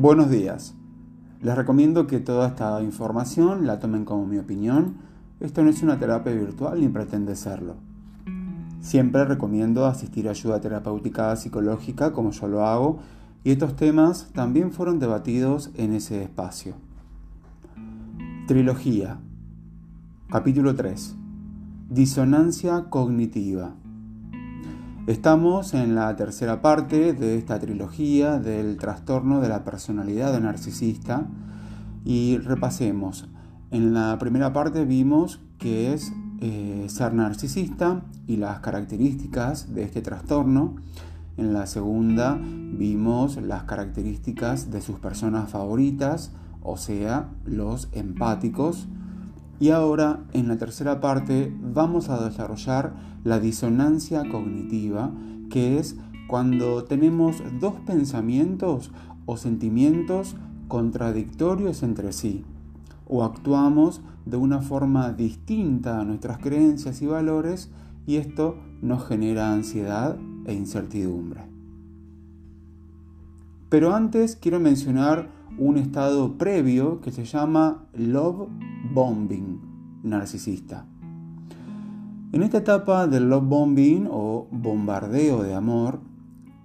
Buenos 0.00 0.30
días. 0.30 0.74
Les 1.42 1.54
recomiendo 1.54 2.06
que 2.06 2.20
toda 2.20 2.48
esta 2.48 2.82
información 2.82 3.66
la 3.66 3.80
tomen 3.80 4.06
como 4.06 4.24
mi 4.24 4.38
opinión. 4.38 4.94
Esto 5.40 5.62
no 5.62 5.68
es 5.68 5.82
una 5.82 5.98
terapia 5.98 6.32
virtual 6.32 6.80
ni 6.80 6.88
pretende 6.88 7.36
serlo. 7.36 7.74
Siempre 8.80 9.26
recomiendo 9.26 9.84
asistir 9.84 10.26
a 10.26 10.30
ayuda 10.30 10.58
terapéutica 10.58 11.36
psicológica 11.36 12.14
como 12.14 12.30
yo 12.30 12.48
lo 12.48 12.64
hago 12.66 13.00
y 13.44 13.50
estos 13.50 13.76
temas 13.76 14.30
también 14.32 14.72
fueron 14.72 15.00
debatidos 15.00 15.70
en 15.74 15.92
ese 15.92 16.22
espacio. 16.22 16.76
Trilogía. 18.46 19.18
Capítulo 20.30 20.74
3. 20.74 21.14
Disonancia 21.90 22.86
cognitiva. 22.88 23.74
Estamos 25.06 25.72
en 25.72 25.94
la 25.94 26.14
tercera 26.14 26.60
parte 26.60 27.14
de 27.14 27.38
esta 27.38 27.58
trilogía 27.58 28.38
del 28.38 28.76
trastorno 28.76 29.40
de 29.40 29.48
la 29.48 29.64
personalidad 29.64 30.38
narcisista 30.38 31.26
y 32.04 32.36
repasemos. 32.36 33.26
En 33.70 33.94
la 33.94 34.18
primera 34.18 34.52
parte 34.52 34.84
vimos 34.84 35.40
que 35.58 35.94
es 35.94 36.12
eh, 36.40 36.84
ser 36.88 37.14
narcisista 37.14 38.02
y 38.26 38.36
las 38.36 38.60
características 38.60 39.74
de 39.74 39.84
este 39.84 40.02
trastorno. 40.02 40.76
En 41.38 41.54
la 41.54 41.66
segunda 41.66 42.38
vimos 42.38 43.40
las 43.40 43.62
características 43.64 44.70
de 44.70 44.82
sus 44.82 44.98
personas 44.98 45.48
favoritas, 45.48 46.32
o 46.62 46.76
sea, 46.76 47.30
los 47.46 47.88
empáticos. 47.92 48.86
Y 49.60 49.70
ahora, 49.70 50.24
en 50.32 50.48
la 50.48 50.56
tercera 50.56 51.00
parte, 51.00 51.54
vamos 51.60 52.08
a 52.08 52.24
desarrollar 52.24 52.94
la 53.24 53.38
disonancia 53.38 54.26
cognitiva, 54.26 55.12
que 55.50 55.78
es 55.78 55.96
cuando 56.28 56.84
tenemos 56.84 57.42
dos 57.60 57.74
pensamientos 57.84 58.90
o 59.26 59.36
sentimientos 59.36 60.34
contradictorios 60.68 61.82
entre 61.82 62.14
sí, 62.14 62.42
o 63.06 63.22
actuamos 63.22 64.00
de 64.24 64.38
una 64.38 64.62
forma 64.62 65.12
distinta 65.12 66.00
a 66.00 66.04
nuestras 66.04 66.38
creencias 66.38 67.02
y 67.02 67.06
valores, 67.06 67.70
y 68.06 68.16
esto 68.16 68.56
nos 68.80 69.06
genera 69.06 69.52
ansiedad 69.52 70.16
e 70.46 70.54
incertidumbre. 70.54 71.49
Pero 73.70 73.94
antes 73.94 74.34
quiero 74.34 74.58
mencionar 74.58 75.28
un 75.56 75.78
estado 75.78 76.36
previo 76.36 77.00
que 77.00 77.12
se 77.12 77.24
llama 77.24 77.84
love 77.94 78.48
bombing 78.92 79.60
narcisista. 80.02 80.86
En 82.32 82.42
esta 82.42 82.58
etapa 82.58 83.06
del 83.06 83.30
love 83.30 83.46
bombing 83.46 84.08
o 84.10 84.48
bombardeo 84.50 85.44
de 85.44 85.54
amor, 85.54 86.00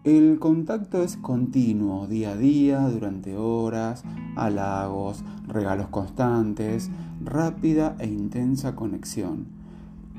el 0.04 0.40
contacto 0.40 1.04
es 1.04 1.16
continuo, 1.16 2.08
día 2.08 2.32
a 2.32 2.38
día, 2.38 2.80
durante 2.90 3.38
horas, 3.38 4.04
halagos, 4.36 5.24
regalos 5.48 5.90
constantes, 5.90 6.90
rápida 7.24 7.96
e 8.00 8.08
intensa 8.08 8.76
conexión, 8.76 9.46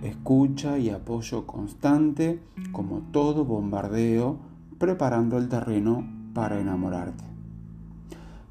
escucha 0.04 0.78
y 0.78 0.90
apoyo 0.90 1.48
constante 1.48 2.40
como 2.70 3.00
todo 3.10 3.44
bombardeo, 3.44 4.38
preparando 4.78 5.38
el 5.38 5.48
terreno 5.48 6.15
para 6.36 6.60
enamorarte. 6.60 7.24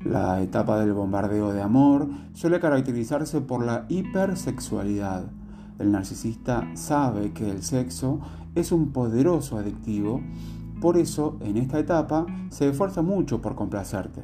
La 0.04 0.42
etapa 0.42 0.80
del 0.80 0.94
bombardeo 0.94 1.54
de 1.54 1.62
amor 1.62 2.10
suele 2.34 2.60
caracterizarse 2.60 3.42
por 3.42 3.64
la 3.64 3.86
hipersexualidad. 3.90 5.26
El 5.78 5.92
narcisista 5.92 6.68
sabe 6.74 7.32
que 7.32 7.48
el 7.48 7.62
sexo 7.62 8.22
es 8.56 8.72
un 8.72 8.92
poderoso 8.92 9.60
adictivo, 9.60 10.20
por 10.82 10.98
eso 10.98 11.38
en 11.42 11.58
esta 11.58 11.78
etapa 11.78 12.26
se 12.50 12.68
esfuerza 12.70 13.04
mucho 13.04 13.40
por 13.40 13.54
complacerte. 13.54 14.24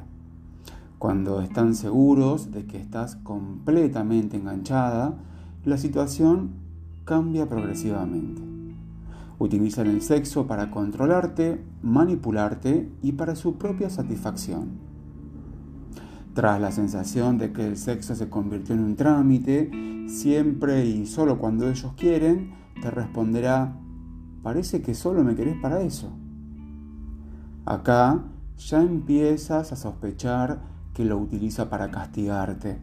Cuando 0.98 1.40
están 1.40 1.76
seguros 1.76 2.50
de 2.50 2.66
que 2.66 2.78
estás 2.78 3.14
completamente 3.14 4.38
enganchada, 4.38 5.14
la 5.64 5.78
situación 5.78 6.50
cambia 7.04 7.48
progresivamente. 7.48 8.51
Utilizan 9.42 9.88
el 9.88 10.02
sexo 10.02 10.46
para 10.46 10.70
controlarte, 10.70 11.60
manipularte 11.82 12.88
y 13.02 13.10
para 13.10 13.34
su 13.34 13.58
propia 13.58 13.90
satisfacción. 13.90 14.78
Tras 16.32 16.60
la 16.60 16.70
sensación 16.70 17.38
de 17.38 17.52
que 17.52 17.66
el 17.66 17.76
sexo 17.76 18.14
se 18.14 18.30
convirtió 18.30 18.76
en 18.76 18.84
un 18.84 18.94
trámite, 18.94 19.68
siempre 20.06 20.86
y 20.86 21.06
solo 21.06 21.40
cuando 21.40 21.68
ellos 21.68 21.92
quieren, 21.96 22.54
te 22.80 22.92
responderá, 22.92 23.76
parece 24.44 24.80
que 24.80 24.94
solo 24.94 25.24
me 25.24 25.34
querés 25.34 25.56
para 25.60 25.80
eso. 25.80 26.12
Acá 27.64 28.22
ya 28.58 28.80
empiezas 28.80 29.72
a 29.72 29.76
sospechar 29.76 30.62
que 30.94 31.04
lo 31.04 31.18
utiliza 31.18 31.68
para 31.68 31.90
castigarte. 31.90 32.80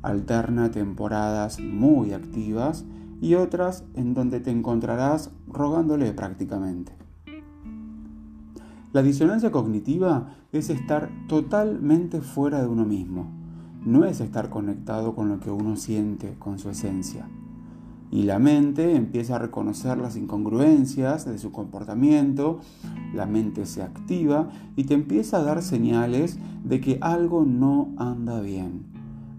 Alterna 0.00 0.70
temporadas 0.70 1.60
muy 1.60 2.14
activas 2.14 2.86
y 3.20 3.34
otras 3.34 3.84
en 3.94 4.14
donde 4.14 4.40
te 4.40 4.50
encontrarás 4.50 5.30
rogándole 5.48 6.12
prácticamente. 6.12 6.92
La 8.92 9.02
disonancia 9.02 9.50
cognitiva 9.50 10.30
es 10.50 10.70
estar 10.70 11.10
totalmente 11.28 12.22
fuera 12.22 12.60
de 12.60 12.68
uno 12.68 12.86
mismo. 12.86 13.26
No 13.84 14.04
es 14.06 14.20
estar 14.20 14.48
conectado 14.48 15.14
con 15.14 15.28
lo 15.28 15.40
que 15.40 15.50
uno 15.50 15.76
siente, 15.76 16.34
con 16.38 16.58
su 16.58 16.70
esencia. 16.70 17.28
Y 18.10 18.22
la 18.22 18.38
mente 18.38 18.96
empieza 18.96 19.36
a 19.36 19.38
reconocer 19.38 19.98
las 19.98 20.16
incongruencias 20.16 21.26
de 21.26 21.36
su 21.36 21.52
comportamiento, 21.52 22.60
la 23.12 23.26
mente 23.26 23.66
se 23.66 23.82
activa 23.82 24.48
y 24.76 24.84
te 24.84 24.94
empieza 24.94 25.38
a 25.38 25.42
dar 25.42 25.62
señales 25.62 26.38
de 26.64 26.80
que 26.80 26.98
algo 27.02 27.44
no 27.44 27.90
anda 27.98 28.40
bien, 28.40 28.86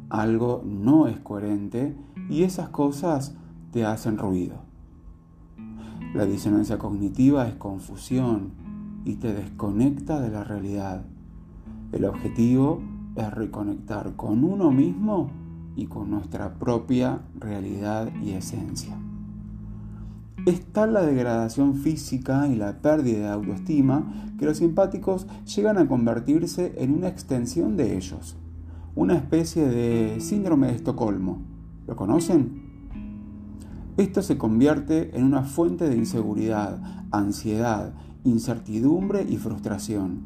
algo 0.10 0.64
no 0.64 1.08
es 1.08 1.20
coherente 1.20 1.96
y 2.30 2.44
esas 2.44 2.70
cosas 2.70 3.34
te 3.72 3.86
hacen 3.86 4.18
ruido. 4.18 4.58
La 6.14 6.26
disonancia 6.26 6.78
cognitiva 6.78 7.48
es 7.48 7.56
confusión, 7.56 8.54
y 9.06 9.16
te 9.16 9.34
desconecta 9.34 10.20
de 10.20 10.30
la 10.30 10.44
realidad. 10.44 11.04
El 11.92 12.06
objetivo 12.06 12.82
es 13.16 13.32
reconectar 13.32 14.16
con 14.16 14.44
uno 14.44 14.72
mismo 14.72 15.32
y 15.76 15.88
con 15.88 16.12
nuestra 16.12 16.54
propia 16.56 17.22
realidad 17.40 18.12
y 18.22 18.32
esencia. 18.32 18.98
Está 20.46 20.88
la 20.88 21.02
degradación 21.02 21.76
física 21.76 22.48
y 22.48 22.56
la 22.56 22.82
pérdida 22.82 23.20
de 23.20 23.30
autoestima 23.30 24.32
que 24.38 24.46
los 24.46 24.58
simpáticos 24.58 25.28
llegan 25.56 25.78
a 25.78 25.88
convertirse 25.88 26.74
en 26.78 26.94
una 26.94 27.10
extensión 27.10 27.76
de 27.76 27.98
ellos, 27.98 28.38
una 28.96 29.16
especie 29.16 29.68
de 29.68 30.22
síndrome 30.22 30.68
de 30.68 30.76
Estocolmo. 30.76 31.40
¿Lo 31.88 31.96
conocen? 31.96 32.69
Esto 34.00 34.22
se 34.22 34.38
convierte 34.38 35.18
en 35.18 35.26
una 35.26 35.44
fuente 35.44 35.90
de 35.90 35.98
inseguridad, 35.98 36.82
ansiedad 37.12 37.92
incertidumbre 38.24 39.24
y 39.24 39.36
frustración, 39.36 40.22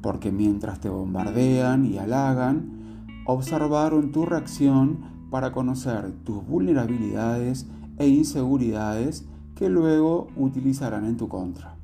porque 0.00 0.32
mientras 0.32 0.80
te 0.80 0.88
bombardean 0.88 1.84
y 1.84 1.98
halagan, 1.98 3.04
observaron 3.26 4.12
tu 4.12 4.24
reacción 4.24 5.00
para 5.30 5.52
conocer 5.52 6.10
tus 6.24 6.42
vulnerabilidades 6.46 7.66
e 7.98 8.08
inseguridades 8.08 9.26
que 9.56 9.68
luego 9.68 10.28
utilizarán 10.34 11.04
en 11.04 11.18
tu 11.18 11.28
contra. 11.28 11.74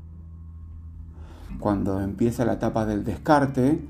Cuando 1.61 2.01
empieza 2.01 2.47
la 2.47 2.55
etapa 2.55 2.87
del 2.87 3.05
descarte, 3.05 3.87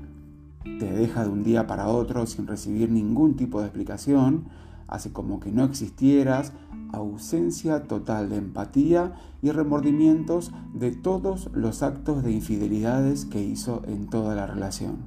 te 0.77 0.91
deja 0.91 1.23
de 1.23 1.29
un 1.29 1.43
día 1.43 1.67
para 1.67 1.87
otro 1.87 2.25
sin 2.25 2.47
recibir 2.47 2.91
ningún 2.91 3.37
tipo 3.37 3.61
de 3.61 3.67
explicación, 3.67 4.43
hace 4.89 5.11
como 5.11 5.39
que 5.39 5.51
no 5.51 5.63
existieras, 5.63 6.53
ausencia 6.91 7.83
total 7.83 8.29
de 8.29 8.37
empatía 8.37 9.13
y 9.41 9.51
remordimientos 9.51 10.51
de 10.73 10.91
todos 10.91 11.49
los 11.53 11.83
actos 11.83 12.23
de 12.23 12.31
infidelidades 12.31 13.25
que 13.25 13.43
hizo 13.43 13.83
en 13.87 14.07
toda 14.07 14.35
la 14.35 14.47
relación. 14.47 14.97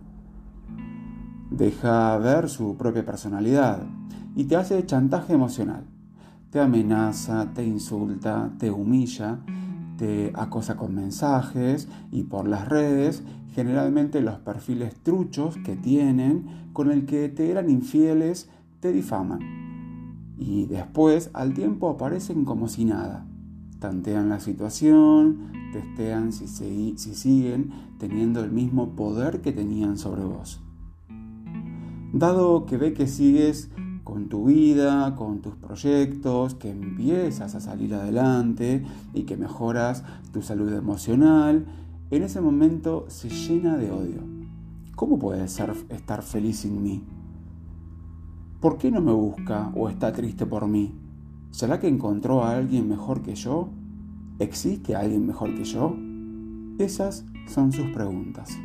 Deja 1.50 2.16
ver 2.18 2.48
su 2.48 2.76
propia 2.76 3.04
personalidad 3.04 3.82
y 4.34 4.44
te 4.44 4.56
hace 4.56 4.86
chantaje 4.86 5.34
emocional. 5.34 5.84
Te 6.50 6.60
amenaza, 6.60 7.52
te 7.54 7.64
insulta, 7.64 8.52
te 8.58 8.70
humilla, 8.70 9.40
te 9.98 10.32
acosa 10.34 10.76
con 10.76 10.94
mensajes 10.94 11.88
y 12.10 12.24
por 12.24 12.48
las 12.48 12.68
redes, 12.68 13.22
generalmente 13.54 14.20
los 14.20 14.38
perfiles 14.38 14.94
truchos 15.02 15.56
que 15.64 15.76
tienen 15.76 16.70
con 16.72 16.90
el 16.90 17.04
que 17.04 17.28
te 17.28 17.50
eran 17.50 17.68
infieles 17.68 18.48
te 18.80 18.92
difaman 18.92 19.62
y 20.42 20.66
después 20.66 21.30
al 21.32 21.54
tiempo 21.54 21.88
aparecen 21.90 22.44
como 22.44 22.68
si 22.68 22.84
nada. 22.84 23.26
Tantean 23.78 24.28
la 24.28 24.40
situación, 24.40 25.52
testean 25.72 26.32
si, 26.32 26.46
si 26.46 27.14
siguen 27.14 27.70
teniendo 27.98 28.42
el 28.42 28.50
mismo 28.50 28.96
poder 28.96 29.40
que 29.40 29.52
tenían 29.52 29.98
sobre 29.98 30.24
vos. 30.24 30.60
Dado 32.12 32.66
que 32.66 32.76
ve 32.76 32.92
que 32.92 33.06
sigues 33.06 33.70
con 34.04 34.28
tu 34.28 34.46
vida, 34.46 35.14
con 35.16 35.40
tus 35.40 35.54
proyectos, 35.54 36.54
que 36.54 36.70
empiezas 36.70 37.54
a 37.54 37.60
salir 37.60 37.94
adelante 37.94 38.84
y 39.14 39.22
que 39.22 39.36
mejoras 39.36 40.04
tu 40.32 40.42
salud 40.42 40.72
emocional, 40.72 41.66
en 42.10 42.22
ese 42.22 42.40
momento 42.40 43.06
se 43.08 43.30
llena 43.30 43.76
de 43.76 43.90
odio. 43.90 44.32
¿cómo 45.02 45.18
puede 45.18 45.48
ser 45.48 45.74
estar 45.88 46.22
feliz 46.22 46.60
sin 46.60 46.80
mí? 46.80 47.02
¿Por 48.62 48.78
qué 48.78 48.92
no 48.92 49.00
me 49.00 49.10
busca 49.10 49.72
o 49.74 49.88
está 49.88 50.12
triste 50.12 50.46
por 50.46 50.68
mí? 50.68 50.94
¿Será 51.50 51.80
que 51.80 51.88
encontró 51.88 52.44
a 52.44 52.52
alguien 52.52 52.88
mejor 52.88 53.20
que 53.20 53.34
yo? 53.34 53.70
¿Existe 54.38 54.94
alguien 54.94 55.26
mejor 55.26 55.52
que 55.56 55.64
yo? 55.64 55.96
Esas 56.78 57.24
son 57.48 57.72
sus 57.72 57.86
preguntas. 57.90 58.56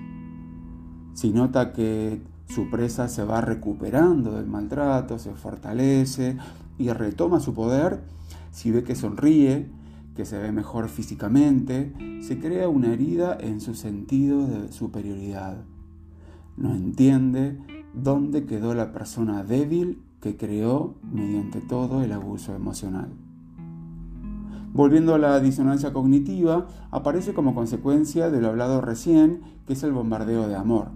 Si 1.16 1.32
nota 1.32 1.74
que 1.74 2.22
su 2.48 2.70
presa 2.70 3.08
se 3.08 3.24
va 3.24 3.42
recuperando 3.42 4.34
del 4.34 4.46
maltrato, 4.46 5.18
se 5.18 5.34
fortalece 5.34 6.38
y 6.78 6.90
retoma 6.90 7.40
su 7.40 7.56
poder, 7.56 8.04
si 8.52 8.70
ve 8.70 8.84
que 8.84 8.94
sonríe, 8.94 9.68
que 10.16 10.26
se 10.26 10.38
ve 10.38 10.52
mejor 10.52 10.90
físicamente, 10.90 12.22
se 12.22 12.38
crea 12.38 12.70
una 12.70 12.94
herida 12.94 13.36
en 13.42 13.60
su 13.62 13.74
sentido 13.74 14.46
de 14.46 14.72
superioridad. 14.72 15.58
No 16.56 16.76
entiende 16.76 17.58
dónde 17.94 18.46
quedó 18.46 18.74
la 18.74 18.92
persona 18.92 19.44
débil 19.44 20.02
que 20.22 20.38
creó 20.38 20.96
mediante 21.12 21.62
todo 21.62 22.04
el 22.04 22.12
abuso 22.12 22.56
emocional. 22.56 23.10
Volviendo 24.74 25.16
a 25.16 25.18
la 25.18 25.40
disonancia 25.40 25.94
cognitiva, 25.94 26.68
aparece 26.92 27.34
como 27.34 27.56
consecuencia 27.56 28.30
de 28.30 28.42
lo 28.42 28.50
hablado 28.50 28.82
recién, 28.82 29.42
que 29.66 29.74
es 29.74 29.84
el 29.84 29.92
bombardeo 29.92 30.48
de 30.48 30.56
amor. 30.56 30.90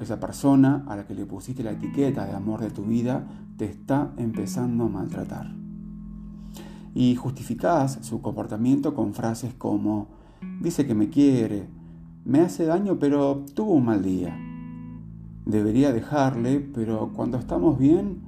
Esa 0.00 0.18
persona 0.18 0.84
a 0.88 0.96
la 0.96 1.06
que 1.06 1.14
le 1.14 1.26
pusiste 1.26 1.62
la 1.62 1.72
etiqueta 1.72 2.26
de 2.26 2.32
amor 2.32 2.60
de 2.60 2.70
tu 2.70 2.84
vida 2.84 3.26
te 3.56 3.66
está 3.66 4.12
empezando 4.16 4.84
a 4.84 4.88
maltratar 4.88 5.62
y 6.94 7.14
justificás 7.14 7.98
su 8.02 8.20
comportamiento 8.20 8.94
con 8.94 9.14
frases 9.14 9.54
como 9.54 10.08
dice 10.60 10.86
que 10.86 10.94
me 10.94 11.08
quiere, 11.08 11.66
me 12.24 12.40
hace 12.40 12.64
daño 12.64 12.98
pero 12.98 13.44
tuvo 13.54 13.72
un 13.72 13.86
mal 13.86 14.02
día. 14.02 14.51
Debería 15.44 15.92
dejarle, 15.92 16.60
pero 16.60 17.12
cuando 17.14 17.38
estamos 17.38 17.78
bien, 17.78 18.20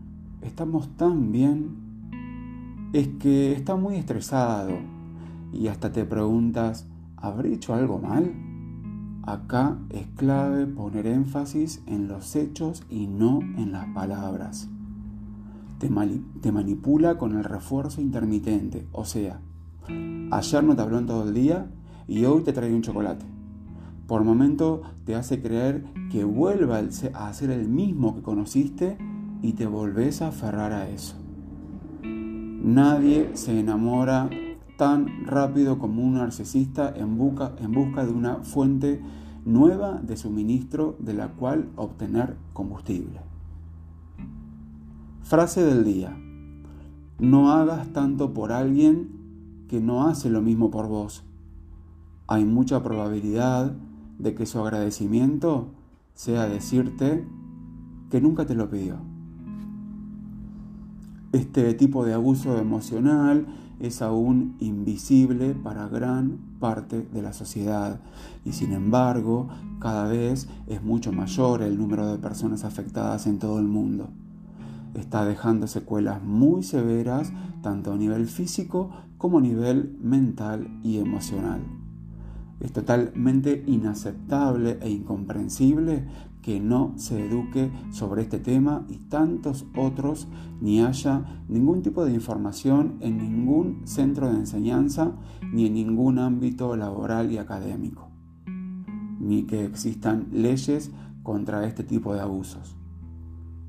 estamos 0.42 0.88
tan 0.96 1.32
bien. 1.32 2.90
Es 2.92 3.08
que 3.18 3.52
está 3.52 3.76
muy 3.76 3.96
estresado 3.96 4.72
y 5.52 5.68
hasta 5.68 5.92
te 5.92 6.04
preguntas, 6.04 6.86
¿habré 7.16 7.54
hecho 7.54 7.74
algo 7.74 7.98
mal? 7.98 8.32
Acá 9.22 9.78
es 9.90 10.06
clave 10.16 10.66
poner 10.66 11.06
énfasis 11.06 11.82
en 11.86 12.08
los 12.08 12.36
hechos 12.36 12.82
y 12.90 13.06
no 13.06 13.40
en 13.40 13.72
las 13.72 13.86
palabras 13.94 14.68
te, 16.40 16.52
manipula 16.52 17.18
con 17.18 17.36
el 17.36 17.44
refuerzo 17.44 18.00
intermitente. 18.00 18.86
O 18.92 19.04
sea, 19.04 19.40
ayer 20.30 20.64
no 20.64 20.76
te 20.76 20.82
habló 20.82 20.98
en 20.98 21.06
todo 21.06 21.28
el 21.28 21.34
día 21.34 21.66
y 22.06 22.24
hoy 22.24 22.42
te 22.42 22.52
trae 22.52 22.72
un 22.72 22.82
chocolate. 22.82 23.24
Por 24.06 24.22
momento 24.22 24.82
te 25.04 25.14
hace 25.14 25.40
creer 25.40 25.84
que 26.10 26.24
vuelva 26.24 26.78
a 26.78 27.32
ser 27.32 27.50
el 27.50 27.68
mismo 27.68 28.14
que 28.14 28.22
conociste 28.22 28.98
y 29.40 29.52
te 29.52 29.66
volvés 29.66 30.20
a 30.20 30.28
aferrar 30.28 30.72
a 30.72 30.88
eso. 30.88 31.16
Nadie 32.02 33.30
se 33.34 33.58
enamora 33.58 34.28
tan 34.76 35.26
rápido 35.26 35.78
como 35.78 36.02
un 36.02 36.14
narcisista 36.14 36.92
en 36.94 37.16
busca, 37.16 37.52
en 37.58 37.72
busca 37.72 38.04
de 38.04 38.12
una 38.12 38.36
fuente 38.36 39.00
nueva 39.44 40.00
de 40.02 40.16
suministro 40.16 40.96
de 40.98 41.14
la 41.14 41.28
cual 41.28 41.68
obtener 41.76 42.36
combustible. 42.52 43.20
Frase 45.22 45.64
del 45.64 45.84
día. 45.84 46.16
No 47.18 47.52
hagas 47.52 47.92
tanto 47.92 48.34
por 48.34 48.52
alguien 48.52 49.64
que 49.68 49.80
no 49.80 50.06
hace 50.06 50.28
lo 50.28 50.42
mismo 50.42 50.70
por 50.70 50.88
vos. 50.88 51.24
Hay 52.26 52.44
mucha 52.44 52.82
probabilidad 52.82 53.74
de 54.18 54.34
que 54.34 54.46
su 54.46 54.60
agradecimiento 54.60 55.68
sea 56.14 56.46
decirte 56.46 57.24
que 58.10 58.20
nunca 58.20 58.46
te 58.46 58.54
lo 58.54 58.70
pidió. 58.70 58.96
Este 61.32 61.74
tipo 61.74 62.04
de 62.04 62.14
abuso 62.14 62.58
emocional 62.58 63.46
es 63.80 64.02
aún 64.02 64.56
invisible 64.60 65.54
para 65.54 65.88
gran 65.88 66.38
parte 66.60 67.02
de 67.12 67.22
la 67.22 67.32
sociedad 67.32 68.00
y 68.44 68.52
sin 68.52 68.72
embargo 68.72 69.48
cada 69.80 70.06
vez 70.06 70.48
es 70.68 70.82
mucho 70.82 71.12
mayor 71.12 71.62
el 71.62 71.76
número 71.76 72.06
de 72.06 72.18
personas 72.18 72.64
afectadas 72.64 73.26
en 73.26 73.40
todo 73.40 73.58
el 73.58 73.66
mundo 73.66 74.10
está 75.00 75.24
dejando 75.24 75.66
secuelas 75.66 76.22
muy 76.22 76.62
severas 76.62 77.32
tanto 77.62 77.92
a 77.92 77.96
nivel 77.96 78.26
físico 78.26 78.90
como 79.18 79.38
a 79.38 79.42
nivel 79.42 79.96
mental 80.00 80.80
y 80.82 80.98
emocional. 80.98 81.60
Es 82.60 82.72
totalmente 82.72 83.64
inaceptable 83.66 84.78
e 84.80 84.90
incomprensible 84.90 86.04
que 86.44 86.60
no 86.60 86.92
se 86.96 87.26
eduque 87.26 87.72
sobre 87.90 88.20
este 88.20 88.38
tema 88.38 88.84
y 88.88 88.98
tantos 88.98 89.64
otros 89.76 90.28
ni 90.60 90.82
haya 90.82 91.42
ningún 91.48 91.82
tipo 91.82 92.04
de 92.04 92.12
información 92.12 92.96
en 93.00 93.16
ningún 93.16 93.86
centro 93.86 94.30
de 94.30 94.40
enseñanza 94.40 95.12
ni 95.52 95.66
en 95.66 95.74
ningún 95.74 96.18
ámbito 96.18 96.76
laboral 96.76 97.32
y 97.32 97.38
académico, 97.38 98.10
ni 99.18 99.44
que 99.44 99.64
existan 99.64 100.28
leyes 100.32 100.90
contra 101.22 101.66
este 101.66 101.82
tipo 101.82 102.12
de 102.12 102.20
abusos. 102.20 102.76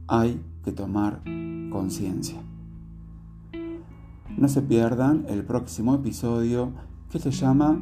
Hay 0.07 0.41
que 0.63 0.73
tomar 0.73 1.23
conciencia. 1.71 2.41
No 4.38 4.49
se 4.49 4.61
pierdan 4.61 5.25
el 5.29 5.45
próximo 5.45 5.95
episodio 5.95 6.73
que 7.09 7.19
se 7.19 7.31
llama 7.31 7.81